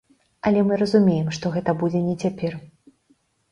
[0.49, 2.59] Але мы разумеем, што гэта будзе не цяпер.